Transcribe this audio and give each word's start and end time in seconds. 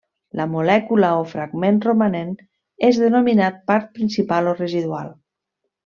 La 0.39 0.45
molècula 0.53 1.11
o 1.17 1.19
fragment 1.33 1.77
romanent 1.85 2.33
és 2.89 3.01
denominat 3.05 3.63
part 3.69 3.93
principal 4.01 4.51
o 4.55 4.57
residual. 4.65 5.15